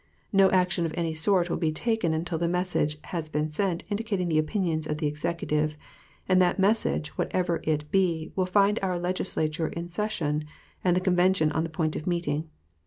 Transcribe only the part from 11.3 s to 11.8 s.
on the